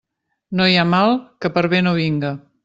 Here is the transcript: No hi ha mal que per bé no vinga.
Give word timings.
No 0.59 0.65
hi 0.71 0.77
ha 0.77 0.85
mal 0.93 1.13
que 1.45 1.53
per 1.59 1.65
bé 1.75 1.83
no 1.89 1.95
vinga. 2.01 2.35